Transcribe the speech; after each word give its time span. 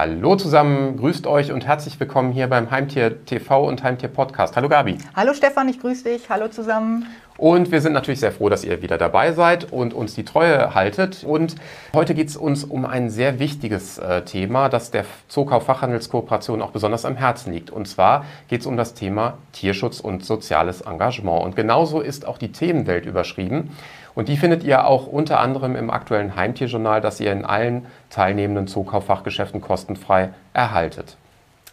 Hallo 0.00 0.34
zusammen, 0.34 0.96
grüßt 0.96 1.26
euch 1.26 1.52
und 1.52 1.66
herzlich 1.66 2.00
willkommen 2.00 2.32
hier 2.32 2.46
beim 2.46 2.70
Heimtier 2.70 3.22
TV 3.26 3.68
und 3.68 3.82
Heimtier 3.82 4.08
Podcast. 4.08 4.56
Hallo 4.56 4.66
Gabi. 4.66 4.96
Hallo 5.14 5.34
Stefan, 5.34 5.68
ich 5.68 5.78
grüße 5.78 6.04
dich. 6.04 6.30
Hallo 6.30 6.48
zusammen. 6.48 7.04
Und 7.40 7.72
wir 7.72 7.80
sind 7.80 7.94
natürlich 7.94 8.20
sehr 8.20 8.32
froh, 8.32 8.50
dass 8.50 8.64
ihr 8.64 8.82
wieder 8.82 8.98
dabei 8.98 9.32
seid 9.32 9.72
und 9.72 9.94
uns 9.94 10.14
die 10.14 10.26
Treue 10.26 10.74
haltet. 10.74 11.24
Und 11.24 11.54
heute 11.94 12.14
geht 12.14 12.28
es 12.28 12.36
uns 12.36 12.64
um 12.64 12.84
ein 12.84 13.08
sehr 13.08 13.38
wichtiges 13.38 13.96
äh, 13.96 14.26
Thema, 14.26 14.68
das 14.68 14.90
der 14.90 15.06
Zookauf-Fachhandelskooperation 15.28 16.60
auch 16.60 16.70
besonders 16.70 17.06
am 17.06 17.16
Herzen 17.16 17.54
liegt. 17.54 17.70
Und 17.70 17.88
zwar 17.88 18.26
geht 18.48 18.60
es 18.60 18.66
um 18.66 18.76
das 18.76 18.92
Thema 18.92 19.38
Tierschutz 19.52 20.00
und 20.00 20.22
soziales 20.22 20.82
Engagement. 20.82 21.42
Und 21.42 21.56
genauso 21.56 22.02
ist 22.02 22.28
auch 22.28 22.36
die 22.36 22.52
Themenwelt 22.52 23.06
überschrieben. 23.06 23.74
Und 24.14 24.28
die 24.28 24.36
findet 24.36 24.62
ihr 24.62 24.86
auch 24.86 25.06
unter 25.06 25.40
anderem 25.40 25.76
im 25.76 25.88
aktuellen 25.88 26.36
Heimtierjournal, 26.36 27.00
das 27.00 27.20
ihr 27.20 27.32
in 27.32 27.46
allen 27.46 27.86
teilnehmenden 28.10 28.66
Zukauffachgeschäften 28.66 29.62
kostenfrei 29.62 30.34
erhaltet. 30.52 31.16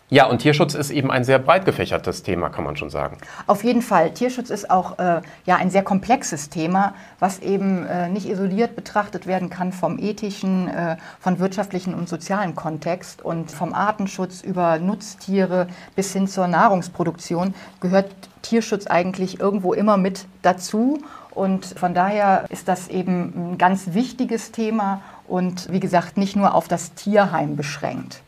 Ja, 0.09 0.27
und 0.27 0.37
Tierschutz 0.37 0.73
ist 0.73 0.89
eben 0.89 1.11
ein 1.11 1.25
sehr 1.25 1.37
breit 1.37 1.65
gefächertes 1.65 2.23
Thema, 2.23 2.47
kann 2.47 2.63
man 2.63 2.77
schon 2.77 2.89
sagen. 2.89 3.17
Auf 3.45 3.65
jeden 3.65 3.81
Fall. 3.81 4.11
Tierschutz 4.13 4.49
ist 4.49 4.71
auch 4.71 4.97
äh, 4.99 5.21
ja, 5.45 5.57
ein 5.57 5.69
sehr 5.69 5.83
komplexes 5.83 6.49
Thema, 6.49 6.93
was 7.19 7.39
eben 7.39 7.85
äh, 7.85 8.07
nicht 8.07 8.29
isoliert 8.29 8.77
betrachtet 8.77 9.27
werden 9.27 9.49
kann 9.49 9.73
vom 9.73 9.99
ethischen, 9.99 10.69
äh, 10.69 10.95
von 11.19 11.39
wirtschaftlichen 11.39 11.93
und 11.93 12.07
sozialen 12.07 12.55
Kontext. 12.55 13.21
Und 13.21 13.51
vom 13.51 13.73
Artenschutz 13.73 14.41
über 14.43 14.79
Nutztiere 14.79 15.67
bis 15.97 16.13
hin 16.13 16.29
zur 16.29 16.47
Nahrungsproduktion 16.47 17.53
gehört 17.81 18.09
Tierschutz 18.43 18.87
eigentlich 18.87 19.41
irgendwo 19.41 19.73
immer 19.73 19.97
mit 19.97 20.25
dazu. 20.41 21.01
Und 21.31 21.65
von 21.65 21.93
daher 21.93 22.45
ist 22.47 22.69
das 22.69 22.87
eben 22.87 23.51
ein 23.51 23.57
ganz 23.57 23.93
wichtiges 23.93 24.53
Thema 24.53 25.01
und 25.27 25.69
wie 25.69 25.81
gesagt 25.81 26.15
nicht 26.15 26.37
nur 26.37 26.55
auf 26.55 26.69
das 26.69 26.93
Tierheim 26.93 27.57
beschränkt. 27.57 28.21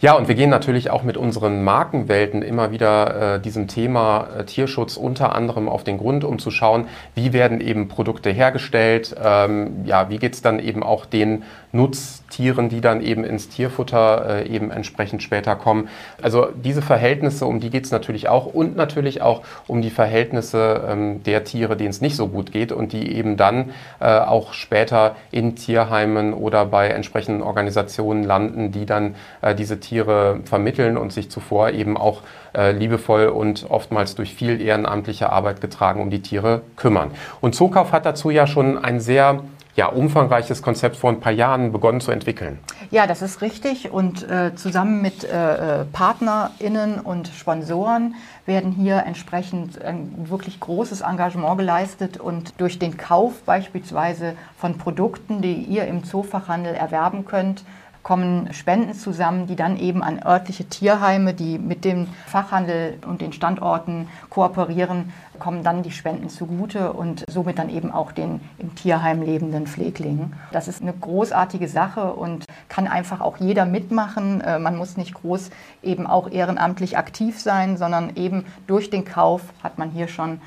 Ja, 0.00 0.14
und 0.14 0.28
wir 0.28 0.34
gehen 0.34 0.50
natürlich 0.50 0.90
auch 0.90 1.02
mit 1.02 1.16
unseren 1.16 1.62
Markenwelten 1.62 2.42
immer 2.42 2.70
wieder 2.70 3.36
äh, 3.36 3.40
diesem 3.40 3.68
Thema 3.68 4.28
äh, 4.38 4.44
Tierschutz 4.44 4.96
unter 4.96 5.34
anderem 5.34 5.68
auf 5.68 5.84
den 5.84 5.98
Grund, 5.98 6.24
um 6.24 6.38
zu 6.38 6.50
schauen, 6.50 6.86
wie 7.14 7.32
werden 7.32 7.60
eben 7.60 7.88
Produkte 7.88 8.30
hergestellt, 8.30 9.14
ähm, 9.22 9.84
ja, 9.84 10.08
wie 10.08 10.18
geht's 10.18 10.42
dann 10.42 10.58
eben 10.58 10.82
auch 10.82 11.06
den 11.06 11.44
Nutztieren, 11.72 12.68
die 12.68 12.80
dann 12.80 13.00
eben 13.00 13.24
ins 13.24 13.48
Tierfutter 13.48 14.40
äh, 14.40 14.48
eben 14.48 14.70
entsprechend 14.70 15.22
später 15.22 15.56
kommen. 15.56 15.88
Also 16.20 16.48
diese 16.52 16.82
Verhältnisse, 16.82 17.46
um 17.46 17.60
die 17.60 17.70
geht's 17.70 17.90
natürlich 17.90 18.28
auch 18.28 18.46
und 18.46 18.76
natürlich 18.76 19.22
auch 19.22 19.42
um 19.66 19.82
die 19.82 19.90
Verhältnisse 19.90 20.84
ähm, 20.88 21.22
der 21.22 21.44
Tiere, 21.44 21.76
denen 21.76 21.90
es 21.90 22.00
nicht 22.00 22.16
so 22.16 22.28
gut 22.28 22.52
geht 22.52 22.72
und 22.72 22.92
die 22.92 23.14
eben 23.14 23.36
dann 23.36 23.70
äh, 24.00 24.18
auch 24.18 24.52
später 24.52 25.16
in 25.30 25.54
Tierheimen 25.54 26.34
oder 26.34 26.66
bei 26.66 26.88
entsprechenden 26.88 27.42
Organisationen 27.42 28.24
landen, 28.24 28.72
die 28.72 28.86
dann 28.86 29.14
äh, 29.42 29.54
diese 29.54 29.78
Tiere 29.78 30.40
vermitteln 30.44 30.96
und 30.96 31.12
sich 31.12 31.30
zuvor 31.30 31.70
eben 31.70 31.96
auch 31.96 32.22
äh, 32.52 32.72
liebevoll 32.72 33.28
und 33.28 33.66
oftmals 33.68 34.16
durch 34.16 34.34
viel 34.34 34.60
ehrenamtliche 34.60 35.30
Arbeit 35.30 35.60
getragen 35.60 36.00
um 36.00 36.10
die 36.10 36.20
Tiere 36.20 36.62
kümmern. 36.76 37.12
Und 37.40 37.54
Zookauf 37.54 37.92
hat 37.92 38.06
dazu 38.06 38.30
ja 38.30 38.46
schon 38.46 38.76
ein 38.76 38.98
sehr 38.98 39.44
ja, 39.80 39.86
umfangreiches 39.86 40.60
Konzept 40.60 40.96
vor 40.96 41.08
ein 41.08 41.20
paar 41.20 41.32
Jahren 41.32 41.72
begonnen 41.72 42.02
zu 42.02 42.10
entwickeln. 42.10 42.58
Ja, 42.90 43.06
das 43.06 43.22
ist 43.22 43.40
richtig. 43.40 43.90
Und 43.90 44.28
äh, 44.28 44.54
zusammen 44.54 45.00
mit 45.00 45.24
äh, 45.24 45.80
äh 45.80 45.84
PartnerInnen 45.90 47.00
und 47.00 47.28
Sponsoren 47.28 48.14
werden 48.44 48.72
hier 48.72 49.04
entsprechend 49.06 49.82
ein 49.82 50.26
wirklich 50.28 50.60
großes 50.60 51.00
Engagement 51.00 51.56
geleistet 51.56 52.18
und 52.18 52.60
durch 52.60 52.78
den 52.78 52.98
Kauf 52.98 53.42
beispielsweise 53.44 54.34
von 54.58 54.76
Produkten, 54.76 55.40
die 55.40 55.54
ihr 55.54 55.86
im 55.86 56.04
Zoofachhandel 56.04 56.74
erwerben 56.74 57.24
könnt, 57.24 57.64
kommen 58.02 58.52
Spenden 58.52 58.94
zusammen, 58.94 59.46
die 59.46 59.56
dann 59.56 59.76
eben 59.76 60.02
an 60.02 60.22
örtliche 60.24 60.64
Tierheime, 60.64 61.34
die 61.34 61.58
mit 61.58 61.84
dem 61.84 62.08
Fachhandel 62.26 62.98
und 63.06 63.20
den 63.20 63.32
Standorten 63.32 64.08
kooperieren, 64.30 65.12
kommen 65.38 65.62
dann 65.62 65.82
die 65.82 65.90
Spenden 65.90 66.28
zugute 66.28 66.92
und 66.92 67.24
somit 67.28 67.58
dann 67.58 67.70
eben 67.70 67.90
auch 67.90 68.12
den 68.12 68.40
im 68.58 68.74
Tierheim 68.74 69.22
lebenden 69.22 69.66
Pfleglingen. 69.66 70.34
Das 70.52 70.68
ist 70.68 70.82
eine 70.82 70.92
großartige 70.92 71.66
Sache 71.66 72.12
und 72.12 72.44
kann 72.68 72.86
einfach 72.86 73.20
auch 73.20 73.38
jeder 73.38 73.64
mitmachen. 73.66 74.40
Äh, 74.40 74.58
man 74.58 74.76
muss 74.76 74.96
nicht 74.96 75.14
groß 75.14 75.50
eben 75.82 76.06
auch 76.06 76.30
ehrenamtlich 76.30 76.96
aktiv 76.96 77.40
sein, 77.40 77.76
sondern 77.76 78.16
eben 78.16 78.44
durch 78.66 78.90
den 78.90 79.04
Kauf 79.04 79.42
hat 79.62 79.78
man 79.78 79.90
hier 79.90 80.08
schon 80.08 80.40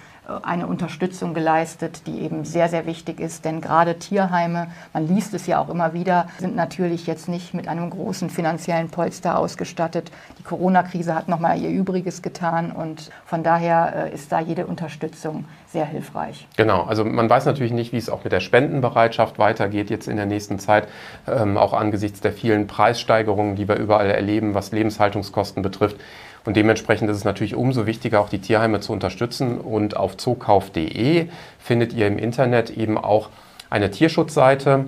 eine 0.44 0.67
Unterstützung 0.67 1.34
geleistet, 1.34 2.07
die 2.07 2.22
eben 2.22 2.45
sehr, 2.45 2.69
sehr 2.69 2.85
wichtig 2.85 3.19
ist. 3.19 3.45
Denn 3.45 3.61
gerade 3.61 4.00
Tierheime, 4.00 4.67
man 4.94 5.07
liest 5.07 5.34
es 5.34 5.47
ja 5.47 5.59
auch 5.59 5.69
immer 5.69 5.94
wieder, 5.94 6.28
sind 6.39 6.56
natürlich 6.56 7.07
jetzt 7.07 7.28
nicht 7.28 7.53
mit 7.53 7.67
einem 7.67 7.89
großen 7.89 8.29
finanziellen 8.29 8.89
Polster 8.89 9.38
ausgestattet. 9.38 10.11
Die 10.39 10.44
Corona-Krise 10.44 11.13
hat 11.16 11.28
nochmal 11.28 11.59
ihr 11.59 11.69
Übriges 11.69 12.22
getan 12.22 12.72
und 12.72 13.11
von 13.25 13.44
daher 13.44 14.11
äh, 14.11 14.13
ist 14.13 14.31
da 14.31 14.39
jede 14.39 14.66
Unterstützung 14.66 15.45
sehr 15.67 15.85
hilfreich. 15.85 16.47
Genau, 16.55 16.84
also 16.84 17.03
man 17.03 17.29
weiß 17.29 17.45
natürlich 17.45 17.73
nicht, 17.73 17.91
wie 17.91 17.97
es 17.97 18.09
auch 18.09 18.23
mit 18.23 18.31
der 18.31 18.40
Spendenbereitschaft 18.40 19.40
weitergeht 19.40 19.90
jetzt 19.90 20.07
in 20.07 20.16
der 20.16 20.28
nächsten 20.28 20.59
Zeit, 20.59 20.88
ähm, 21.28 21.57
auch 21.57 21.73
angesichts 21.73 22.22
der 22.22 22.31
vielen 22.31 22.67
Preissteigerungen, 22.67 23.55
die 23.55 23.67
wir 23.67 23.75
überall 23.75 24.09
erleben, 24.09 24.53
was 24.53 24.72
Lebenshaltungskosten 24.72 25.63
betrifft. 25.63 25.97
Und 26.45 26.57
dementsprechend 26.57 27.09
ist 27.09 27.17
es 27.17 27.23
natürlich 27.23 27.55
umso 27.55 27.85
wichtiger, 27.85 28.19
auch 28.19 28.29
die 28.29 28.39
Tierheime 28.39 28.79
zu 28.81 28.91
unterstützen. 28.91 29.59
Und 29.59 29.95
auf 29.95 30.17
zookauf.de 30.17 31.27
findet 31.59 31.93
ihr 31.93 32.07
im 32.07 32.17
Internet 32.17 32.69
eben 32.71 32.97
auch 32.97 33.29
eine 33.69 33.89
Tierschutzseite. 33.91 34.85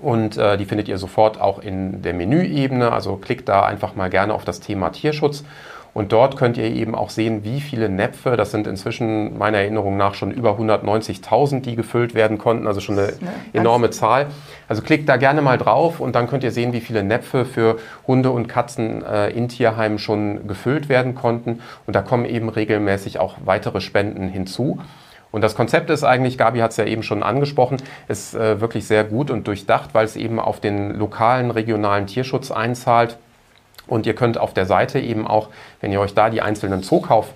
Und 0.00 0.36
äh, 0.36 0.56
die 0.56 0.64
findet 0.64 0.88
ihr 0.88 0.98
sofort 0.98 1.40
auch 1.40 1.60
in 1.60 2.02
der 2.02 2.14
Menüebene. 2.14 2.92
Also 2.92 3.16
klickt 3.16 3.48
da 3.48 3.64
einfach 3.64 3.94
mal 3.94 4.10
gerne 4.10 4.34
auf 4.34 4.44
das 4.44 4.60
Thema 4.60 4.90
Tierschutz. 4.90 5.44
Und 5.94 6.12
dort 6.12 6.36
könnt 6.36 6.56
ihr 6.56 6.64
eben 6.64 6.94
auch 6.94 7.10
sehen, 7.10 7.44
wie 7.44 7.60
viele 7.60 7.90
Näpfe, 7.90 8.36
das 8.36 8.50
sind 8.50 8.66
inzwischen 8.66 9.36
meiner 9.36 9.58
Erinnerung 9.58 9.98
nach 9.98 10.14
schon 10.14 10.30
über 10.30 10.58
190.000, 10.58 11.60
die 11.60 11.76
gefüllt 11.76 12.14
werden 12.14 12.38
konnten, 12.38 12.66
also 12.66 12.80
schon 12.80 12.98
eine, 12.98 13.12
enorme 13.52 13.90
Zahl. 13.90 14.26
Also 14.68 14.80
klickt 14.80 15.08
da 15.08 15.16
gerne 15.16 15.42
mal 15.42 15.58
drauf 15.58 16.00
und 16.00 16.14
dann 16.14 16.28
könnt 16.28 16.44
ihr 16.44 16.50
sehen, 16.50 16.72
wie 16.72 16.80
viele 16.80 17.02
Näpfe 17.02 17.44
für 17.44 17.76
Hunde 18.06 18.30
und 18.30 18.48
Katzen 18.48 19.04
äh, 19.04 19.28
in 19.30 19.48
Tierheimen 19.48 19.98
schon 19.98 20.46
gefüllt 20.46 20.88
werden 20.88 21.14
konnten. 21.14 21.60
Und 21.86 21.94
da 21.94 22.00
kommen 22.00 22.24
eben 22.24 22.48
regelmäßig 22.48 23.18
auch 23.18 23.36
weitere 23.44 23.82
Spenden 23.82 24.28
hinzu. 24.28 24.78
Und 25.30 25.42
das 25.42 25.54
Konzept 25.54 25.90
ist 25.90 26.04
eigentlich, 26.04 26.38
Gabi 26.38 26.60
hat 26.60 26.72
es 26.72 26.76
ja 26.76 26.84
eben 26.84 27.02
schon 27.02 27.22
angesprochen, 27.22 27.78
ist 28.08 28.34
äh, 28.34 28.60
wirklich 28.60 28.86
sehr 28.86 29.04
gut 29.04 29.30
und 29.30 29.46
durchdacht, 29.46 29.90
weil 29.94 30.04
es 30.04 30.16
eben 30.16 30.38
auf 30.38 30.60
den 30.60 30.94
lokalen, 30.94 31.50
regionalen 31.50 32.06
Tierschutz 32.06 32.50
einzahlt. 32.50 33.18
Und 33.86 34.06
ihr 34.06 34.14
könnt 34.14 34.38
auf 34.38 34.54
der 34.54 34.66
Seite 34.66 35.00
eben 35.00 35.26
auch, 35.26 35.48
wenn 35.80 35.92
ihr 35.92 36.00
euch 36.00 36.14
da 36.14 36.30
die 36.30 36.42
einzelnen 36.42 36.82
Zookauf 36.82 37.32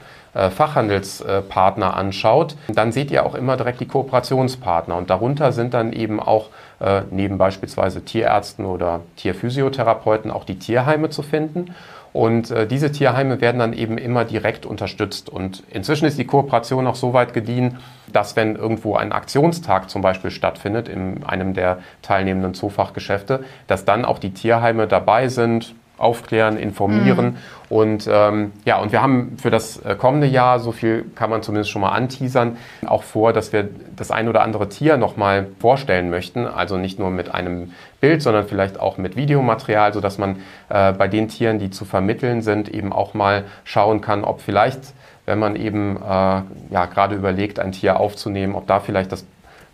Fachhandelspartner 0.50 1.96
anschaut, 1.96 2.56
dann 2.68 2.92
seht 2.92 3.10
ihr 3.10 3.24
auch 3.24 3.34
immer 3.34 3.56
direkt 3.56 3.80
die 3.80 3.88
Kooperationspartner. 3.88 4.94
Und 4.94 5.08
darunter 5.08 5.50
sind 5.52 5.72
dann 5.72 5.94
eben 5.94 6.20
auch 6.20 6.50
äh, 6.78 7.02
neben 7.10 7.38
beispielsweise 7.38 8.04
Tierärzten 8.04 8.66
oder 8.66 9.00
Tierphysiotherapeuten 9.16 10.30
auch 10.30 10.44
die 10.44 10.58
Tierheime 10.58 11.08
zu 11.08 11.22
finden. 11.22 11.74
Und 12.12 12.50
äh, 12.50 12.66
diese 12.66 12.92
Tierheime 12.92 13.40
werden 13.40 13.58
dann 13.58 13.72
eben 13.72 13.98
immer 13.98 14.24
direkt 14.24 14.66
unterstützt. 14.66 15.28
Und 15.30 15.62
inzwischen 15.70 16.06
ist 16.06 16.18
die 16.18 16.26
Kooperation 16.26 16.86
auch 16.86 16.94
so 16.94 17.12
weit 17.12 17.32
gediehen, 17.32 17.78
dass 18.12 18.36
wenn 18.36 18.56
irgendwo 18.56 18.94
ein 18.96 19.12
Aktionstag 19.12 19.88
zum 19.90 20.02
Beispiel 20.02 20.30
stattfindet 20.30 20.88
in 20.88 21.24
einem 21.24 21.54
der 21.54 21.78
teilnehmenden 22.02 22.54
Zoofachgeschäfte, 22.54 23.44
dass 23.66 23.84
dann 23.84 24.04
auch 24.04 24.18
die 24.18 24.32
Tierheime 24.32 24.86
dabei 24.86 25.28
sind, 25.28 25.74
aufklären, 25.98 26.56
informieren. 26.56 27.26
Mhm. 27.26 27.36
Und 27.68 28.08
ähm, 28.10 28.52
ja, 28.64 28.78
und 28.78 28.92
wir 28.92 29.02
haben 29.02 29.36
für 29.40 29.50
das 29.50 29.78
äh, 29.78 29.96
kommende 29.96 30.26
Jahr, 30.26 30.60
so 30.60 30.72
viel 30.72 31.04
kann 31.14 31.30
man 31.30 31.42
zumindest 31.42 31.70
schon 31.70 31.82
mal 31.82 31.90
anteasern, 31.90 32.58
auch 32.86 33.02
vor, 33.02 33.32
dass 33.32 33.52
wir 33.52 33.68
das 33.96 34.10
ein 34.10 34.28
oder 34.28 34.42
andere 34.42 34.68
Tier 34.68 34.96
nochmal 34.96 35.48
vorstellen 35.58 36.10
möchten. 36.10 36.46
Also 36.46 36.76
nicht 36.76 36.98
nur 36.98 37.10
mit 37.10 37.34
einem 37.34 37.72
Bild, 38.00 38.22
sondern 38.22 38.46
vielleicht 38.46 38.78
auch 38.78 38.98
mit 38.98 39.16
Videomaterial, 39.16 39.92
sodass 39.92 40.18
man 40.18 40.36
äh, 40.68 40.92
bei 40.92 41.08
den 41.08 41.28
Tieren, 41.28 41.58
die 41.58 41.70
zu 41.70 41.84
vermitteln 41.84 42.42
sind, 42.42 42.68
eben 42.68 42.92
auch 42.92 43.14
mal 43.14 43.44
schauen 43.64 44.00
kann, 44.00 44.22
ob 44.22 44.40
vielleicht 44.40 44.94
wenn 45.26 45.40
man 45.40 45.56
eben 45.56 45.96
äh, 45.96 46.00
ja, 46.00 46.86
gerade 46.86 47.16
überlegt, 47.16 47.58
ein 47.58 47.72
Tier 47.72 47.98
aufzunehmen, 47.98 48.54
ob 48.54 48.66
da 48.68 48.80
vielleicht 48.80 49.10
das 49.12 49.26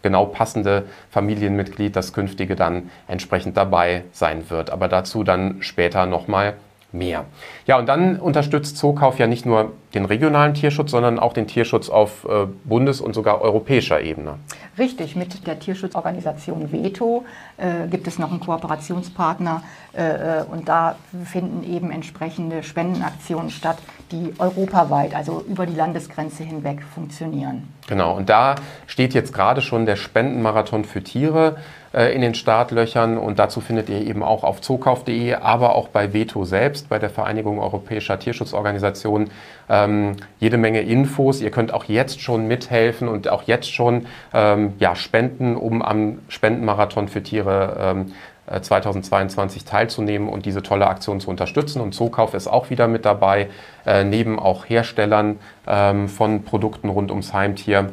genau 0.02 0.26
passende 0.26 0.84
Familienmitglied, 1.10 1.96
das 1.96 2.12
künftige 2.12 2.56
dann 2.56 2.90
entsprechend 3.08 3.56
dabei 3.56 4.04
sein 4.12 4.50
wird. 4.50 4.70
Aber 4.70 4.88
dazu 4.88 5.24
dann 5.24 5.62
später 5.62 6.06
nochmal 6.06 6.54
mehr. 6.92 7.24
Ja, 7.66 7.78
und 7.78 7.88
dann 7.88 8.18
unterstützt 8.18 8.76
Zookauf 8.76 9.18
ja 9.18 9.26
nicht 9.26 9.46
nur 9.46 9.72
den 9.94 10.04
regionalen 10.04 10.54
Tierschutz, 10.54 10.90
sondern 10.90 11.18
auch 11.18 11.32
den 11.32 11.46
Tierschutz 11.46 11.88
auf 11.88 12.24
äh, 12.24 12.46
Bundes- 12.64 13.00
und 13.00 13.14
sogar 13.14 13.40
europäischer 13.40 14.00
Ebene. 14.00 14.38
Richtig, 14.78 15.16
mit 15.16 15.46
der 15.46 15.58
Tierschutzorganisation 15.58 16.72
Veto 16.72 17.24
äh, 17.58 17.86
gibt 17.88 18.06
es 18.06 18.18
noch 18.18 18.30
einen 18.30 18.40
Kooperationspartner 18.40 19.62
äh, 19.94 20.40
äh, 20.40 20.44
und 20.44 20.68
da 20.68 20.96
finden 21.24 21.62
eben 21.70 21.90
entsprechende 21.90 22.62
Spendenaktionen 22.62 23.50
statt, 23.50 23.78
die 24.10 24.32
europaweit, 24.38 25.14
also 25.14 25.44
über 25.46 25.66
die 25.66 25.74
Landesgrenze 25.74 26.42
hinweg 26.42 26.82
funktionieren. 26.82 27.68
Genau, 27.88 28.16
und 28.16 28.28
da 28.28 28.54
steht 28.86 29.12
jetzt 29.12 29.34
gerade 29.34 29.60
schon 29.60 29.84
der 29.84 29.96
Spendenmarathon 29.96 30.84
für 30.84 31.02
Tiere 31.02 31.56
äh, 31.92 32.14
in 32.14 32.22
den 32.22 32.34
Startlöchern 32.34 33.18
und 33.18 33.38
dazu 33.38 33.60
findet 33.60 33.90
ihr 33.90 34.00
eben 34.00 34.22
auch 34.22 34.44
auf 34.44 34.62
zookauf.de, 34.62 35.34
aber 35.34 35.74
auch 35.74 35.88
bei 35.88 36.12
Veto 36.14 36.44
selbst, 36.44 36.88
bei 36.88 36.98
der 36.98 37.10
Vereinigung 37.10 37.58
Europäischer 37.58 38.18
Tierschutzorganisationen, 38.18 39.30
ähm, 39.84 40.16
jede 40.40 40.56
Menge 40.56 40.80
Infos. 40.80 41.40
Ihr 41.40 41.50
könnt 41.50 41.72
auch 41.72 41.84
jetzt 41.84 42.20
schon 42.20 42.46
mithelfen 42.46 43.08
und 43.08 43.28
auch 43.28 43.42
jetzt 43.44 43.72
schon 43.72 44.06
ähm, 44.32 44.74
ja, 44.78 44.94
spenden, 44.96 45.56
um 45.56 45.82
am 45.82 46.18
Spendenmarathon 46.28 47.08
für 47.08 47.22
Tiere 47.22 47.76
ähm, 47.80 48.12
2022 48.60 49.62
äh, 49.62 49.64
teilzunehmen 49.64 50.28
und 50.28 50.46
diese 50.46 50.62
tolle 50.62 50.86
Aktion 50.86 51.20
zu 51.20 51.30
unterstützen. 51.30 51.80
Und 51.80 51.94
Zookauf 51.94 52.34
ist 52.34 52.48
auch 52.48 52.70
wieder 52.70 52.88
mit 52.88 53.04
dabei, 53.04 53.48
äh, 53.86 54.04
neben 54.04 54.38
auch 54.38 54.68
Herstellern 54.68 55.38
ähm, 55.66 56.08
von 56.08 56.42
Produkten 56.44 56.88
rund 56.88 57.10
ums 57.10 57.32
Heimtier. 57.32 57.90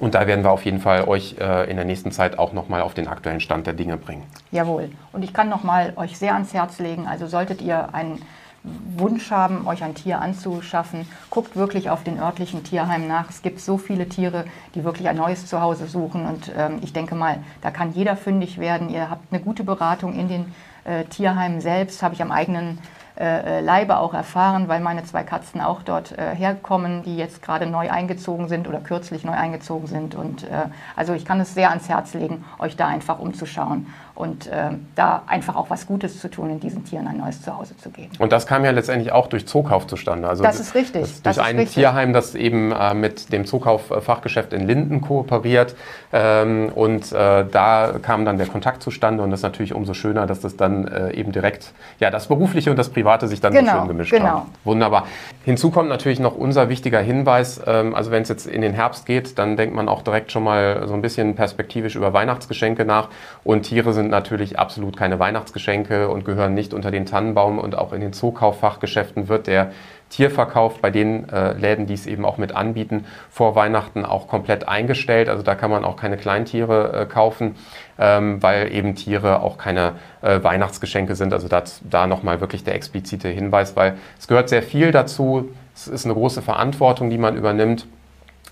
Und 0.00 0.14
da 0.14 0.26
werden 0.26 0.42
wir 0.42 0.50
auf 0.50 0.64
jeden 0.64 0.80
Fall 0.80 1.04
euch 1.04 1.36
äh, 1.38 1.70
in 1.70 1.76
der 1.76 1.84
nächsten 1.84 2.10
Zeit 2.10 2.38
auch 2.38 2.52
nochmal 2.52 2.80
auf 2.80 2.94
den 2.94 3.06
aktuellen 3.06 3.40
Stand 3.40 3.66
der 3.66 3.74
Dinge 3.74 3.96
bringen. 3.96 4.24
Jawohl. 4.50 4.90
Und 5.12 5.22
ich 5.22 5.32
kann 5.32 5.48
nochmal 5.48 5.92
euch 5.96 6.18
sehr 6.18 6.32
ans 6.34 6.54
Herz 6.54 6.78
legen, 6.78 7.06
also 7.06 7.26
solltet 7.26 7.60
ihr 7.60 7.94
einen 7.94 8.20
Wunsch 8.64 9.30
haben, 9.30 9.66
euch 9.66 9.82
ein 9.82 9.94
Tier 9.94 10.20
anzuschaffen, 10.20 11.06
guckt 11.30 11.56
wirklich 11.56 11.90
auf 11.90 12.04
den 12.04 12.18
örtlichen 12.18 12.62
Tierheimen 12.62 13.08
nach. 13.08 13.28
Es 13.28 13.42
gibt 13.42 13.60
so 13.60 13.76
viele 13.76 14.08
Tiere, 14.08 14.44
die 14.74 14.84
wirklich 14.84 15.08
ein 15.08 15.16
neues 15.16 15.46
Zuhause 15.46 15.86
suchen. 15.86 16.26
Und 16.26 16.52
ähm, 16.56 16.78
ich 16.82 16.92
denke 16.92 17.14
mal, 17.14 17.38
da 17.60 17.70
kann 17.70 17.92
jeder 17.92 18.16
fündig 18.16 18.58
werden. 18.58 18.88
Ihr 18.88 19.10
habt 19.10 19.32
eine 19.32 19.42
gute 19.42 19.64
Beratung 19.64 20.14
in 20.14 20.28
den 20.28 20.54
äh, 20.84 21.04
Tierheimen 21.04 21.60
selbst, 21.60 22.02
habe 22.02 22.14
ich 22.14 22.22
am 22.22 22.30
eigenen 22.30 22.78
Leibe 23.16 23.98
auch 23.98 24.14
erfahren, 24.14 24.68
weil 24.68 24.80
meine 24.80 25.04
zwei 25.04 25.22
Katzen 25.22 25.60
auch 25.60 25.82
dort 25.82 26.12
äh, 26.12 26.34
herkommen, 26.34 27.02
die 27.02 27.16
jetzt 27.16 27.42
gerade 27.42 27.66
neu 27.66 27.90
eingezogen 27.90 28.48
sind 28.48 28.68
oder 28.68 28.80
kürzlich 28.80 29.24
neu 29.24 29.32
eingezogen 29.32 29.86
sind. 29.86 30.14
Und 30.14 30.44
äh, 30.44 30.68
also 30.96 31.12
ich 31.12 31.24
kann 31.24 31.40
es 31.40 31.54
sehr 31.54 31.70
ans 31.70 31.88
Herz 31.88 32.14
legen, 32.14 32.44
euch 32.58 32.76
da 32.76 32.86
einfach 32.86 33.18
umzuschauen 33.18 33.86
und 34.14 34.46
äh, 34.46 34.70
da 34.94 35.22
einfach 35.26 35.56
auch 35.56 35.70
was 35.70 35.86
Gutes 35.86 36.20
zu 36.20 36.30
tun, 36.30 36.50
in 36.50 36.60
diesen 36.60 36.84
Tieren 36.84 37.06
ein 37.06 37.16
neues 37.16 37.42
Zuhause 37.42 37.76
zu 37.76 37.90
geben. 37.90 38.10
Und 38.18 38.32
das 38.32 38.46
kam 38.46 38.64
ja 38.64 38.70
letztendlich 38.70 39.12
auch 39.12 39.26
durch 39.26 39.46
Zookauf 39.46 39.86
zustande. 39.86 40.28
Also 40.28 40.42
das 40.42 40.60
ist 40.60 40.74
richtig. 40.74 41.02
Das, 41.02 41.22
durch 41.22 41.40
ein 41.40 41.56
richtig. 41.56 41.74
Tierheim, 41.74 42.12
das 42.12 42.34
eben 42.34 42.72
äh, 42.72 42.94
mit 42.94 43.32
dem 43.32 43.46
Zookauf-Fachgeschäft 43.46 44.52
in 44.52 44.66
Linden 44.66 45.00
kooperiert. 45.00 45.74
Ähm, 46.12 46.70
und 46.74 47.12
äh, 47.12 47.46
da 47.50 47.94
kam 48.02 48.24
dann 48.24 48.36
der 48.38 48.46
Kontakt 48.46 48.82
zustande 48.82 49.22
und 49.22 49.30
das 49.30 49.40
ist 49.40 49.44
natürlich 49.44 49.74
umso 49.74 49.94
schöner, 49.94 50.26
dass 50.26 50.40
das 50.40 50.56
dann 50.56 50.86
äh, 50.86 51.12
eben 51.12 51.32
direkt, 51.32 51.72
ja, 51.98 52.10
das 52.10 52.26
Berufliche 52.26 52.70
und 52.70 52.76
das 52.76 52.90
Private 52.90 53.01
sich 53.26 53.40
dann 53.40 53.52
genau, 53.52 53.72
so 53.72 53.78
schön 53.78 53.88
gemischt 53.88 54.10
genau. 54.12 54.26
haben. 54.26 54.50
Wunderbar. 54.64 55.06
Hinzu 55.44 55.70
kommt 55.70 55.88
natürlich 55.88 56.20
noch 56.20 56.36
unser 56.36 56.68
wichtiger 56.68 57.00
Hinweis, 57.00 57.60
ähm, 57.66 57.94
also 57.94 58.10
wenn 58.10 58.22
es 58.22 58.28
jetzt 58.28 58.46
in 58.46 58.62
den 58.62 58.72
Herbst 58.72 59.06
geht, 59.06 59.38
dann 59.38 59.56
denkt 59.56 59.74
man 59.74 59.88
auch 59.88 60.02
direkt 60.02 60.32
schon 60.32 60.44
mal 60.44 60.86
so 60.86 60.94
ein 60.94 61.02
bisschen 61.02 61.34
perspektivisch 61.34 61.96
über 61.96 62.12
Weihnachtsgeschenke 62.12 62.84
nach 62.84 63.08
und 63.44 63.62
Tiere 63.62 63.92
sind 63.92 64.10
natürlich 64.10 64.58
absolut 64.58 64.96
keine 64.96 65.18
Weihnachtsgeschenke 65.18 66.08
und 66.08 66.24
gehören 66.24 66.54
nicht 66.54 66.74
unter 66.74 66.90
den 66.90 67.06
Tannenbaum 67.06 67.58
und 67.58 67.76
auch 67.76 67.92
in 67.92 68.00
den 68.00 68.12
Zookauffachgeschäften 68.12 69.28
wird 69.28 69.46
der 69.46 69.72
Tierverkauf 70.12 70.80
bei 70.80 70.90
den 70.90 71.28
äh, 71.30 71.54
Läden, 71.54 71.86
die 71.86 71.94
es 71.94 72.06
eben 72.06 72.24
auch 72.26 72.36
mit 72.36 72.54
anbieten, 72.54 73.06
vor 73.30 73.54
Weihnachten 73.54 74.04
auch 74.04 74.28
komplett 74.28 74.68
eingestellt. 74.68 75.30
Also 75.30 75.42
da 75.42 75.54
kann 75.54 75.70
man 75.70 75.84
auch 75.84 75.96
keine 75.96 76.18
Kleintiere 76.18 76.92
äh, 76.92 77.06
kaufen, 77.06 77.56
ähm, 77.98 78.42
weil 78.42 78.72
eben 78.72 78.94
Tiere 78.94 79.40
auch 79.40 79.56
keine 79.56 79.94
äh, 80.20 80.42
Weihnachtsgeschenke 80.42 81.14
sind. 81.14 81.32
Also 81.32 81.48
das, 81.48 81.80
da 81.88 82.06
nochmal 82.06 82.40
wirklich 82.40 82.62
der 82.62 82.74
explizite 82.74 83.28
Hinweis, 83.28 83.74
weil 83.74 83.94
es 84.18 84.28
gehört 84.28 84.50
sehr 84.50 84.62
viel 84.62 84.92
dazu. 84.92 85.48
Es 85.74 85.88
ist 85.88 86.04
eine 86.04 86.14
große 86.14 86.42
Verantwortung, 86.42 87.08
die 87.08 87.18
man 87.18 87.34
übernimmt 87.34 87.86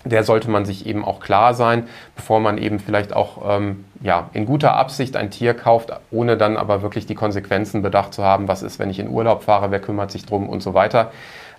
der 0.03 0.23
sollte 0.23 0.49
man 0.49 0.65
sich 0.65 0.87
eben 0.87 1.05
auch 1.05 1.19
klar 1.19 1.53
sein, 1.53 1.83
bevor 2.15 2.39
man 2.39 2.57
eben 2.57 2.79
vielleicht 2.79 3.13
auch 3.13 3.43
ähm, 3.47 3.85
ja, 4.01 4.29
in 4.33 4.45
guter 4.45 4.75
Absicht 4.75 5.15
ein 5.15 5.29
Tier 5.29 5.53
kauft, 5.53 5.91
ohne 6.09 6.37
dann 6.37 6.57
aber 6.57 6.81
wirklich 6.81 7.05
die 7.05 7.13
Konsequenzen 7.13 7.81
bedacht 7.81 8.13
zu 8.13 8.23
haben, 8.23 8.47
was 8.47 8.63
ist, 8.63 8.79
wenn 8.79 8.89
ich 8.89 8.97
in 8.97 9.09
Urlaub 9.09 9.43
fahre, 9.43 9.69
wer 9.69 9.79
kümmert 9.79 10.11
sich 10.11 10.25
drum 10.25 10.49
und 10.49 10.63
so 10.63 10.73
weiter. 10.73 11.11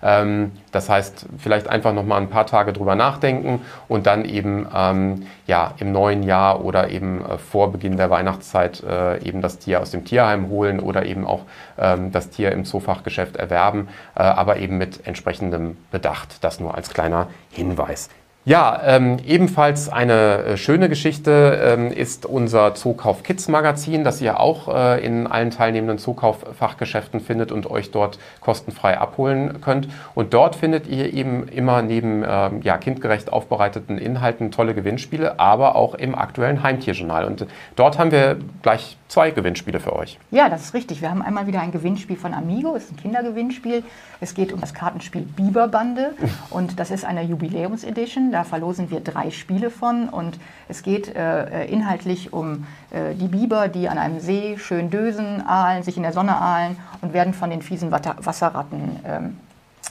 Ähm, 0.03 0.51
das 0.71 0.89
heißt, 0.89 1.27
vielleicht 1.37 1.67
einfach 1.67 1.93
noch 1.93 2.03
mal 2.03 2.17
ein 2.17 2.29
paar 2.29 2.45
Tage 2.45 2.73
drüber 2.73 2.95
nachdenken 2.95 3.61
und 3.87 4.05
dann 4.05 4.25
eben 4.25 4.67
ähm, 4.75 5.27
ja, 5.47 5.73
im 5.79 5.91
neuen 5.91 6.23
Jahr 6.23 6.63
oder 6.63 6.89
eben 6.89 7.23
äh, 7.25 7.37
vor 7.37 7.71
Beginn 7.71 7.97
der 7.97 8.09
Weihnachtszeit 8.09 8.83
äh, 8.83 9.23
eben 9.23 9.41
das 9.41 9.59
Tier 9.59 9.81
aus 9.81 9.91
dem 9.91 10.03
Tierheim 10.03 10.49
holen 10.49 10.79
oder 10.79 11.05
eben 11.05 11.25
auch 11.25 11.41
ähm, 11.77 12.11
das 12.11 12.29
Tier 12.29 12.51
im 12.51 12.65
Zoofachgeschäft 12.65 13.37
erwerben, 13.37 13.87
äh, 14.15 14.23
aber 14.23 14.57
eben 14.57 14.77
mit 14.77 15.07
entsprechendem 15.07 15.77
Bedacht. 15.91 16.43
Das 16.43 16.59
nur 16.59 16.75
als 16.75 16.89
kleiner 16.89 17.27
Hinweis. 17.51 18.09
Ja, 18.45 18.81
ähm, 18.83 19.19
ebenfalls 19.25 19.87
eine 19.87 20.43
äh, 20.43 20.57
schöne 20.57 20.89
Geschichte 20.89 21.61
ähm, 21.63 21.93
ist 21.93 22.25
unser 22.25 22.75
Zookauf 22.75 23.23
Kids 23.23 23.47
Magazin, 23.47 24.03
das 24.03 24.19
ihr 24.19 24.37
auch 24.37 24.67
äh, 24.67 25.05
in 25.05 25.27
allen 25.27 25.49
teilnehmenden 25.49 25.97
Zookauf-Fachgeschäften 25.97 27.21
findet 27.21 27.53
und 27.53 27.71
euch 27.71 27.91
dort 27.91 28.19
kostenfrei 28.41 28.97
abholen 28.97 29.61
könnt. 29.61 29.87
Und 30.13 30.33
dort 30.33 30.57
findet 30.57 30.87
ihr 30.87 31.13
eben 31.13 31.47
immer 31.47 31.81
neben 31.83 32.25
ähm, 32.27 32.61
ja, 32.63 32.77
kindgerecht 32.77 33.31
aufbereiteten 33.31 33.97
Inhalten 33.97 34.51
tolle 34.51 34.73
Gewinnspiele, 34.73 35.39
aber 35.39 35.77
auch 35.77 35.95
im 35.95 36.13
aktuellen 36.13 36.63
Heimtierjournal. 36.63 37.23
Und 37.23 37.47
dort 37.77 37.97
haben 37.97 38.11
wir 38.11 38.35
gleich 38.61 38.97
zwei 39.07 39.31
Gewinnspiele 39.31 39.79
für 39.79 39.95
euch. 39.95 40.19
Ja, 40.31 40.49
das 40.49 40.65
ist 40.65 40.73
richtig. 40.73 41.01
Wir 41.01 41.09
haben 41.09 41.21
einmal 41.21 41.47
wieder 41.47 41.61
ein 41.61 41.71
Gewinnspiel 41.71 42.17
von 42.17 42.33
Amigo, 42.33 42.73
das 42.73 42.85
ist 42.85 42.91
ein 42.91 42.97
Kindergewinnspiel. 42.97 43.83
Es 44.19 44.33
geht 44.33 44.51
um 44.51 44.59
das 44.59 44.73
Kartenspiel 44.73 45.21
Biberbande 45.21 46.13
und 46.49 46.77
das 46.77 46.91
ist 46.91 47.05
eine 47.05 47.21
Jubiläumsedition. 47.21 48.32
Da 48.33 48.43
verlosen 48.43 48.89
wir 48.89 48.99
drei 48.99 49.29
Spiele 49.29 49.69
von 49.69 50.09
und 50.09 50.39
es 50.67 50.81
geht 50.81 51.15
äh, 51.15 51.65
inhaltlich 51.65 52.33
um 52.33 52.65
äh, 52.89 53.13
die 53.13 53.27
Biber, 53.27 53.67
die 53.67 53.87
an 53.87 53.99
einem 53.99 54.19
See 54.19 54.57
schön 54.57 54.89
dösen, 54.89 55.45
ahlen, 55.45 55.83
sich 55.83 55.97
in 55.97 56.03
der 56.03 56.13
Sonne 56.13 56.35
ahlen 56.35 56.77
und 57.01 57.13
werden 57.13 57.35
von 57.35 57.51
den 57.51 57.61
fiesen 57.61 57.91
Wasserratten 57.91 58.99
ähm, 59.05 59.37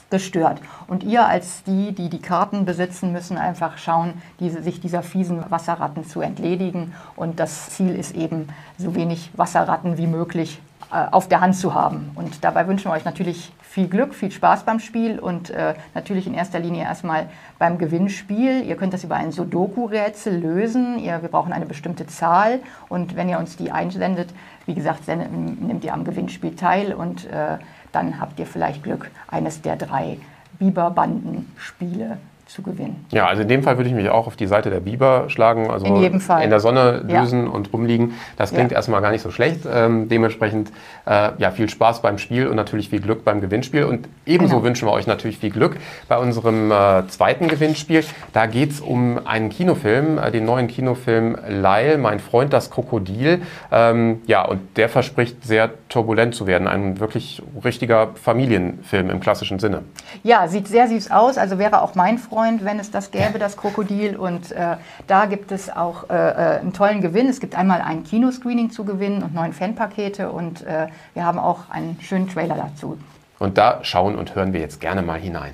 gestört. 0.09 0.59
Und 0.87 1.03
ihr 1.05 1.25
als 1.25 1.63
die, 1.63 1.93
die 1.93 2.09
die 2.09 2.19
Karten 2.19 2.65
besitzen, 2.65 3.13
müssen 3.13 3.37
einfach 3.37 3.77
schauen, 3.77 4.21
diese, 4.41 4.61
sich 4.61 4.81
dieser 4.81 5.03
fiesen 5.03 5.49
Wasserratten 5.49 6.05
zu 6.05 6.19
entledigen. 6.19 6.93
Und 7.15 7.39
das 7.39 7.69
Ziel 7.69 7.95
ist 7.95 8.13
eben, 8.13 8.49
so 8.77 8.93
wenig 8.93 9.31
Wasserratten 9.37 9.97
wie 9.97 10.07
möglich 10.07 10.59
äh, 10.59 10.72
auf 10.89 11.27
der 11.27 11.41
Hand 11.41 11.55
zu 11.55 11.73
haben. 11.73 12.11
Und 12.15 12.43
dabei 12.43 12.67
wünschen 12.67 12.85
wir 12.85 12.95
euch 12.95 13.05
natürlich 13.05 13.51
viel 13.61 13.87
Glück, 13.87 14.13
viel 14.13 14.31
Spaß 14.31 14.63
beim 14.63 14.79
Spiel 14.79 15.17
und 15.17 15.49
äh, 15.49 15.73
natürlich 15.95 16.27
in 16.27 16.35
erster 16.35 16.59
Linie 16.59 16.83
erstmal 16.83 17.27
beim 17.57 17.79
Gewinnspiel. 17.79 18.63
Ihr 18.63 18.75
könnt 18.75 18.93
das 18.93 19.03
über 19.03 19.15
ein 19.15 19.31
Sudoku-Rätsel 19.31 20.39
lösen. 20.39 20.99
Ihr, 20.99 21.23
wir 21.23 21.29
brauchen 21.29 21.51
eine 21.53 21.65
bestimmte 21.65 22.05
Zahl 22.05 22.59
und 22.89 23.15
wenn 23.15 23.29
ihr 23.29 23.39
uns 23.39 23.57
die 23.57 23.71
einsendet, 23.71 24.29
wie 24.67 24.75
gesagt, 24.75 25.05
sendet, 25.05 25.31
nehmt 25.31 25.83
ihr 25.83 25.93
am 25.93 26.03
Gewinnspiel 26.03 26.55
teil 26.55 26.93
und 26.93 27.25
äh, 27.25 27.57
dann 27.91 28.19
habt 28.19 28.39
ihr 28.39 28.45
vielleicht 28.45 28.83
Glück, 28.83 29.09
eines 29.27 29.61
der 29.61 29.75
drei 29.75 30.19
Biberbanden-Spiele 30.59 32.17
zu 32.53 32.61
gewinnen. 32.61 33.05
Ja, 33.11 33.25
also 33.25 33.41
in 33.41 33.47
dem 33.47 33.63
Fall 33.63 33.77
würde 33.77 33.89
ich 33.89 33.95
mich 33.95 34.09
auch 34.09 34.27
auf 34.27 34.35
die 34.35 34.45
Seite 34.45 34.69
der 34.69 34.79
Biber 34.79 35.25
schlagen. 35.27 35.71
Also 35.71 35.87
in 35.87 35.95
jedem 35.95 36.21
Fall. 36.21 36.43
In 36.43 36.51
der 36.51 36.59
Sonne 36.59 37.03
düsen 37.03 37.45
ja. 37.45 37.51
und 37.51 37.73
rumliegen. 37.73 38.13
Das 38.37 38.51
klingt 38.51 38.71
ja. 38.71 38.77
erstmal 38.77 39.01
gar 39.01 39.11
nicht 39.11 39.23
so 39.23 39.31
schlecht. 39.31 39.61
Ähm, 39.71 40.07
dementsprechend 40.07 40.71
äh, 41.05 41.31
ja, 41.39 41.49
viel 41.49 41.67
Spaß 41.67 42.03
beim 42.03 42.19
Spiel 42.19 42.47
und 42.47 42.55
natürlich 42.55 42.89
viel 42.89 43.01
Glück 43.01 43.25
beim 43.25 43.41
Gewinnspiel. 43.41 43.85
Und 43.85 44.07
ebenso 44.27 44.55
genau. 44.55 44.65
wünschen 44.65 44.87
wir 44.87 44.91
euch 44.91 45.07
natürlich 45.07 45.39
viel 45.39 45.49
Glück 45.49 45.77
bei 46.07 46.17
unserem 46.17 46.71
äh, 46.71 47.07
zweiten 47.07 47.47
Gewinnspiel. 47.47 48.03
Da 48.33 48.45
geht 48.45 48.71
es 48.71 48.81
um 48.81 49.25
einen 49.25 49.49
Kinofilm, 49.49 50.19
äh, 50.19 50.29
den 50.29 50.45
neuen 50.45 50.67
Kinofilm 50.67 51.35
Lyle, 51.47 51.97
mein 51.97 52.19
Freund 52.19 52.53
das 52.53 52.69
Krokodil. 52.69 53.41
Ähm, 53.71 54.21
ja, 54.27 54.45
und 54.45 54.77
der 54.77 54.89
verspricht 54.89 55.43
sehr 55.43 55.71
turbulent 55.93 56.33
zu 56.33 56.47
werden. 56.47 56.67
Ein 56.67 56.99
wirklich 56.99 57.41
richtiger 57.63 58.09
Familienfilm 58.15 59.11
im 59.11 59.19
klassischen 59.19 59.59
Sinne. 59.59 59.83
Ja, 60.23 60.47
sieht 60.47 60.67
sehr 60.67 60.87
süß 60.87 61.11
aus. 61.11 61.37
Also 61.37 61.59
wäre 61.59 61.81
auch 61.81 61.93
mein 61.95 62.17
Freund 62.17 62.65
wenn 62.65 62.79
es 62.79 62.89
das 62.91 63.11
gäbe, 63.11 63.37
das 63.39 63.57
Krokodil. 63.57 64.15
Und 64.15 64.51
äh, 64.51 64.77
da 65.07 65.25
gibt 65.27 65.51
es 65.51 65.69
auch 65.69 66.09
äh, 66.09 66.13
äh, 66.13 66.59
einen 66.59 66.73
tollen 66.73 67.01
Gewinn. 67.01 67.29
Es 67.29 67.39
gibt 67.39 67.55
einmal 67.55 67.81
ein 67.81 68.03
Kinoscreening 68.03 68.71
zu 68.71 68.85
gewinnen 68.85 69.21
und 69.21 69.35
neun 69.35 69.53
Fanpakete. 69.53 70.31
Und 70.31 70.65
äh, 70.65 70.87
wir 71.13 71.25
haben 71.25 71.39
auch 71.39 71.69
einen 71.69 71.99
schönen 72.01 72.27
Trailer 72.27 72.55
dazu. 72.55 72.97
Und 73.37 73.57
da 73.57 73.79
schauen 73.83 74.15
und 74.15 74.35
hören 74.35 74.53
wir 74.53 74.61
jetzt 74.61 74.81
gerne 74.81 75.03
mal 75.03 75.19
hinein. 75.19 75.53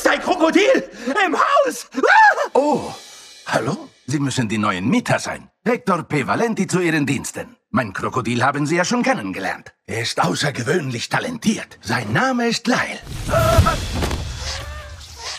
Ist 0.00 0.08
ein 0.08 0.20
Krokodil 0.22 0.90
im 1.26 1.36
Haus! 1.36 1.86
Oh, 2.54 2.94
hallo? 3.46 3.88
Sie 4.06 4.18
müssen 4.18 4.48
die 4.48 4.56
neuen 4.56 4.88
Mieter 4.88 5.18
sein. 5.18 5.50
Hector 5.62 6.04
P. 6.04 6.26
Valenti 6.26 6.66
zu 6.66 6.80
Ihren 6.80 7.04
Diensten. 7.04 7.56
Mein 7.68 7.92
Krokodil 7.92 8.42
haben 8.42 8.66
Sie 8.66 8.76
ja 8.76 8.84
schon 8.86 9.02
kennengelernt. 9.02 9.74
Er 9.86 10.00
ist 10.00 10.18
außergewöhnlich 10.18 11.10
talentiert. 11.10 11.78
Sein 11.82 12.14
Name 12.14 12.48
ist 12.48 12.66
Lyle. 12.66 12.98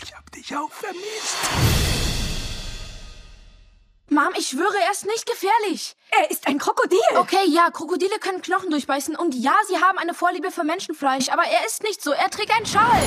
Ich 0.04 0.14
hab 0.14 0.30
dich 0.30 0.56
auch 0.56 0.70
vermisst. 0.70 1.36
Mom, 4.10 4.32
ich 4.38 4.46
schwöre, 4.46 4.76
er 4.86 4.92
ist 4.92 5.06
nicht 5.06 5.26
gefährlich. 5.26 5.96
Er 6.20 6.30
ist 6.30 6.46
ein 6.46 6.58
Krokodil. 6.58 7.00
Okay, 7.16 7.46
ja, 7.48 7.70
Krokodile 7.72 8.18
können 8.20 8.42
Knochen 8.42 8.70
durchbeißen 8.70 9.16
und 9.16 9.34
ja, 9.34 9.54
sie 9.66 9.76
haben 9.82 9.98
eine 9.98 10.14
Vorliebe 10.14 10.52
für 10.52 10.62
Menschenfleisch, 10.62 11.30
aber 11.30 11.42
er 11.42 11.66
ist 11.66 11.82
nicht 11.82 12.00
so. 12.00 12.12
Er 12.12 12.30
trägt 12.30 12.54
einen 12.54 12.66
Schal. 12.66 13.02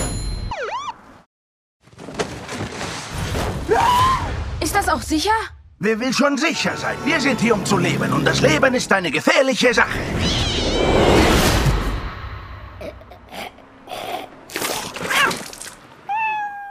Ist 4.62 4.75
das 4.86 4.94
auch 4.94 5.02
sicher? 5.02 5.32
Wer 5.80 6.00
will 6.00 6.14
schon 6.14 6.38
sicher 6.38 6.76
sein? 6.78 6.98
Wir 7.04 7.20
sind 7.20 7.42
hier, 7.42 7.54
um 7.54 7.66
zu 7.66 7.78
leben 7.78 8.12
und 8.14 8.26
das 8.26 8.42
Leben 8.42 8.74
ist 8.74 8.92
eine 8.92 9.12
gefährliche 9.12 9.74
Sache. 9.74 10.00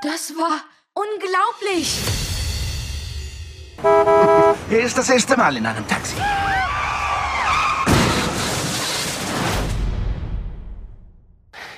Das 0.03 0.33
war 0.37 0.61
unglaublich. 0.95 1.99
Er 4.71 4.81
ist 4.81 4.97
das 4.97 5.11
erste 5.11 5.37
Mal 5.37 5.57
in 5.57 5.67
einem 5.67 5.87
Taxi. 5.87 6.17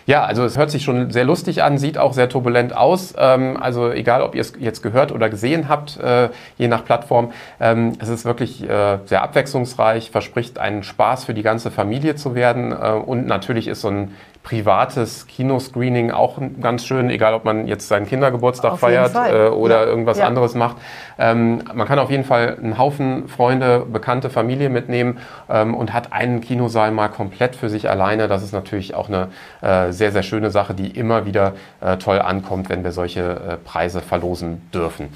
Ja, 0.06 0.24
also 0.24 0.44
es 0.44 0.56
hört 0.56 0.70
sich 0.70 0.84
schon 0.84 1.10
sehr 1.10 1.24
lustig 1.24 1.64
an, 1.64 1.78
sieht 1.78 1.98
auch 1.98 2.12
sehr 2.12 2.28
turbulent 2.28 2.76
aus. 2.76 3.12
Ähm, 3.18 3.56
also 3.60 3.90
egal, 3.90 4.22
ob 4.22 4.36
ihr 4.36 4.40
es 4.40 4.52
jetzt 4.56 4.80
gehört 4.80 5.10
oder 5.10 5.28
gesehen 5.28 5.68
habt, 5.68 5.98
äh, 5.98 6.28
je 6.56 6.68
nach 6.68 6.84
Plattform. 6.84 7.32
Ähm, 7.58 7.94
es 8.00 8.08
ist 8.08 8.24
wirklich 8.24 8.62
äh, 8.62 8.98
sehr 9.04 9.22
abwechslungsreich, 9.22 10.12
verspricht 10.12 10.60
einen 10.60 10.84
Spaß 10.84 11.24
für 11.24 11.34
die 11.34 11.42
ganze 11.42 11.72
Familie 11.72 12.14
zu 12.14 12.36
werden. 12.36 12.70
Äh, 12.70 12.92
und 12.92 13.26
natürlich 13.26 13.66
ist 13.66 13.80
so 13.80 13.88
ein 13.88 14.14
privates 14.46 15.26
Kinoscreening 15.26 16.12
auch 16.12 16.38
ganz 16.62 16.86
schön, 16.86 17.10
egal 17.10 17.34
ob 17.34 17.44
man 17.44 17.66
jetzt 17.66 17.88
seinen 17.88 18.06
Kindergeburtstag 18.06 18.74
Auf 18.74 18.78
feiert 18.80 19.12
äh, 19.16 19.48
oder 19.48 19.80
Ja. 19.82 19.86
irgendwas 19.86 20.18
Ja. 20.18 20.28
anderes 20.28 20.54
macht. 20.54 20.76
Ähm, 21.18 21.62
man 21.74 21.88
kann 21.88 21.98
auf 21.98 22.12
jeden 22.12 22.22
Fall 22.22 22.56
einen 22.62 22.78
Haufen 22.78 23.26
Freunde, 23.26 23.84
bekannte 23.92 24.30
Familie 24.30 24.68
mitnehmen 24.70 25.18
ähm, 25.50 25.74
und 25.74 25.92
hat 25.92 26.12
einen 26.12 26.40
Kinosaal 26.40 26.92
mal 26.92 27.08
komplett 27.08 27.56
für 27.56 27.68
sich 27.68 27.90
alleine. 27.90 28.28
Das 28.28 28.44
ist 28.44 28.52
natürlich 28.52 28.94
auch 28.94 29.08
eine 29.08 29.28
äh, 29.62 29.90
sehr, 29.90 30.12
sehr 30.12 30.22
schöne 30.22 30.52
Sache, 30.52 30.74
die 30.74 30.90
immer 30.96 31.26
wieder 31.26 31.54
äh, 31.80 31.96
toll 31.96 32.20
ankommt, 32.20 32.68
wenn 32.68 32.84
wir 32.84 32.92
solche 32.92 33.22
äh, 33.22 33.56
Preise 33.56 34.00
verlosen 34.00 34.70
dürfen. 34.72 35.08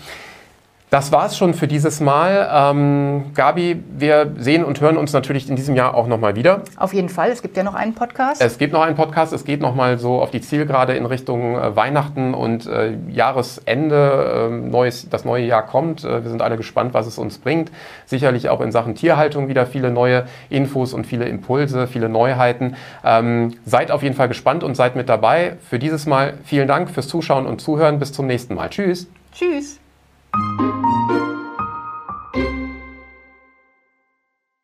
Das 0.90 1.12
war's 1.12 1.36
schon 1.36 1.54
für 1.54 1.68
dieses 1.68 2.00
Mal. 2.00 2.50
Ähm, 2.52 3.26
Gabi, 3.34 3.80
wir 3.96 4.34
sehen 4.38 4.64
und 4.64 4.80
hören 4.80 4.96
uns 4.96 5.12
natürlich 5.12 5.48
in 5.48 5.54
diesem 5.54 5.76
Jahr 5.76 5.94
auch 5.94 6.08
nochmal 6.08 6.34
wieder. 6.34 6.62
Auf 6.76 6.92
jeden 6.92 7.08
Fall. 7.08 7.30
Es 7.30 7.42
gibt 7.42 7.56
ja 7.56 7.62
noch 7.62 7.74
einen 7.74 7.94
Podcast. 7.94 8.42
Es 8.42 8.58
gibt 8.58 8.72
noch 8.72 8.82
einen 8.82 8.96
Podcast, 8.96 9.32
es 9.32 9.44
geht 9.44 9.60
nochmal 9.60 9.98
so 9.98 10.20
auf 10.20 10.32
die 10.32 10.40
Zielgerade 10.40 10.94
in 10.94 11.06
Richtung 11.06 11.56
äh, 11.56 11.76
Weihnachten 11.76 12.34
und 12.34 12.66
äh, 12.66 12.96
Jahresende. 13.08 14.48
ähm, 14.50 14.70
neues, 14.70 15.08
das 15.08 15.24
neue 15.24 15.44
Jahr 15.44 15.64
kommt. 15.64 16.04
Äh, 16.04 16.24
wir 16.24 16.30
sind 16.30 16.42
alle 16.42 16.56
gespannt, 16.56 16.92
was 16.92 17.06
es 17.06 17.18
uns 17.18 17.38
bringt. 17.38 17.70
Sicherlich 18.06 18.48
auch 18.48 18.60
in 18.60 18.72
Sachen 18.72 18.96
Tierhaltung 18.96 19.48
wieder 19.48 19.66
viele 19.66 19.92
neue 19.92 20.24
Infos 20.48 20.92
und 20.92 21.06
viele 21.06 21.26
Impulse, 21.26 21.86
viele 21.86 22.08
Neuheiten. 22.08 22.74
Ähm, 23.04 23.54
seid 23.64 23.92
auf 23.92 24.02
jeden 24.02 24.16
Fall 24.16 24.28
gespannt 24.28 24.64
und 24.64 24.74
seid 24.74 24.96
mit 24.96 25.08
dabei. 25.08 25.56
Für 25.68 25.78
dieses 25.78 26.06
Mal 26.06 26.34
vielen 26.44 26.66
Dank 26.66 26.90
fürs 26.90 27.06
Zuschauen 27.06 27.46
und 27.46 27.60
Zuhören. 27.60 28.00
Bis 28.00 28.12
zum 28.12 28.26
nächsten 28.26 28.54
Mal. 28.54 28.70
Tschüss. 28.70 29.06
Tschüss. 29.32 29.78
Thank 30.32 31.10
you. 31.10 31.19